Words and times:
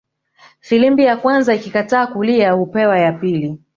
Filimbi 0.61 1.03
ya 1.03 1.17
kwanza 1.17 1.55
ikikataa 1.55 2.07
kulia 2.07 2.51
hupewa 2.51 2.99
ya 2.99 3.11
pili 3.13 3.59